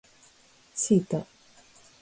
[0.73, 1.23] シータ